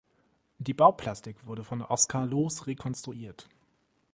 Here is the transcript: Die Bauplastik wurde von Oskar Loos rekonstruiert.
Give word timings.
Die 0.57 0.73
Bauplastik 0.73 1.45
wurde 1.45 1.63
von 1.63 1.83
Oskar 1.83 2.25
Loos 2.25 2.65
rekonstruiert. 2.65 3.47